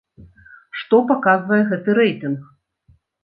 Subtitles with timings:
[0.79, 2.39] Што паказвае гэты рэйтынг?